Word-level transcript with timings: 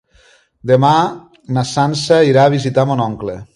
Demà 0.71 0.93
na 1.59 1.65
Sança 1.73 2.19
irà 2.31 2.49
a 2.49 2.55
visitar 2.57 2.89
mon 2.93 3.07
oncle. 3.09 3.41